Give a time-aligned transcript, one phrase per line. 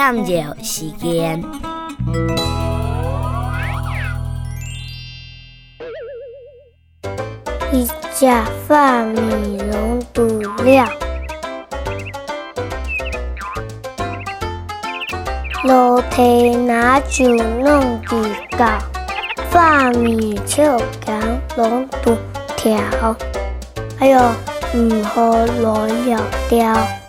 [0.00, 1.44] 念着时间。
[7.70, 8.26] 一只
[8.66, 10.26] 发米龙肚
[10.62, 10.88] 了，
[15.64, 18.16] 落地拿酒弄地
[18.56, 18.66] 高，
[19.50, 21.20] 发米笑干
[21.58, 22.16] 龙肚
[22.56, 22.74] 条，
[23.98, 24.18] 哎呦，
[24.74, 25.30] 唔好
[25.60, 26.99] 乱摇掉。